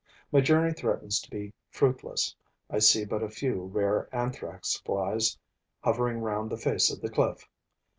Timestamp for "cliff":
7.11-7.47